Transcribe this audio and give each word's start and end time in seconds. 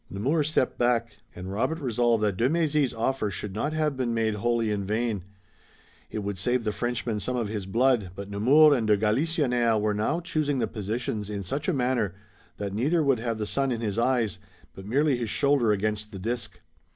Nemours 0.09 0.49
stepped 0.49 0.79
back, 0.79 1.17
and 1.35 1.51
Robert 1.51 1.77
resolved 1.77 2.23
that 2.23 2.35
de 2.35 2.49
Mézy's 2.49 2.91
offer 2.91 3.29
should 3.29 3.53
not 3.53 3.71
have 3.71 3.95
been 3.95 4.15
made 4.15 4.33
wholly 4.33 4.71
in 4.71 4.83
vain. 4.83 5.23
It 6.09 6.23
would 6.23 6.39
save 6.39 6.63
the 6.63 6.71
Frenchman 6.71 7.19
some 7.19 7.35
of 7.35 7.49
his 7.49 7.67
blood, 7.67 8.09
but 8.15 8.27
Nemours 8.27 8.73
and 8.73 8.87
de 8.87 8.97
Galisonnière 8.97 9.79
were 9.79 9.93
now 9.93 10.19
choosing 10.19 10.57
the 10.57 10.65
positions 10.65 11.29
in 11.29 11.43
such 11.43 11.67
a 11.67 11.71
manner 11.73 12.15
that 12.57 12.73
neither 12.73 13.03
would 13.03 13.19
have 13.19 13.37
the 13.37 13.45
sun 13.45 13.71
in 13.71 13.81
his 13.81 13.99
eyes 13.99 14.39
but 14.73 14.87
merely 14.87 15.17
his 15.17 15.29
shoulder 15.29 15.71
against 15.71 16.11
the 16.11 16.17
disc. 16.17 16.59